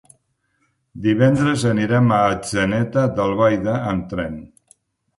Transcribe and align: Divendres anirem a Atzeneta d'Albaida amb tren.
Divendres 1.07 1.67
anirem 1.73 2.11
a 2.17 2.23
Atzeneta 2.33 3.07
d'Albaida 3.21 3.81
amb 3.95 4.13
tren. 4.17 4.45